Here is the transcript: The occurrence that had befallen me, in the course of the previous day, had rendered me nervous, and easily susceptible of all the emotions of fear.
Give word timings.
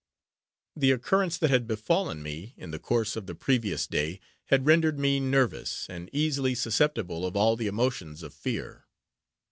The 0.75 0.89
occurrence 0.89 1.37
that 1.37 1.51
had 1.51 1.67
befallen 1.67 2.23
me, 2.23 2.55
in 2.57 2.71
the 2.71 2.79
course 2.79 3.15
of 3.15 3.27
the 3.27 3.35
previous 3.35 3.85
day, 3.85 4.19
had 4.45 4.65
rendered 4.65 4.97
me 4.97 5.19
nervous, 5.19 5.85
and 5.91 6.09
easily 6.11 6.55
susceptible 6.55 7.23
of 7.23 7.35
all 7.35 7.55
the 7.55 7.67
emotions 7.67 8.23
of 8.23 8.33
fear. 8.33 8.87